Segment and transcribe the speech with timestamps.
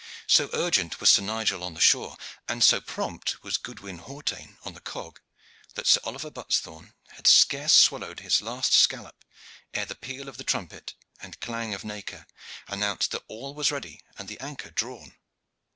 [0.25, 2.17] So urgent was Sir Nigel on the shore,
[2.47, 5.19] and so prompt was Goodwin Hawtayne on the cog,
[5.75, 9.23] that Sir Oliver Buttesthorn had scarce swallowed his last scallop
[9.75, 12.25] ere the peal of the trumpet and clang of nakir
[12.67, 15.13] announced that all was ready and the anchor drawn.